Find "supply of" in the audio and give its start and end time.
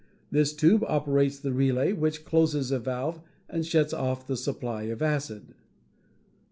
4.35-5.03